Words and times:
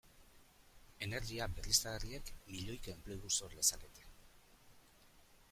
Energia 1.07 1.47
berriztagarriek 1.59 2.33
milioika 2.47 2.97
enplegu 3.01 3.33
sor 3.37 3.55
lezakete. 3.61 4.09